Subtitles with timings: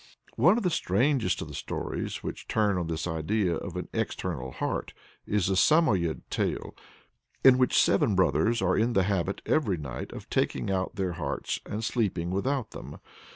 [0.35, 4.49] One of the strangest of the stories which turn on this idea of an external
[4.49, 4.93] heart
[5.27, 6.73] is the Samoyed tale,
[7.43, 11.59] in which seven brothers are in the habit, every night, of taking out their hearts
[11.67, 12.97] and sleeping without them.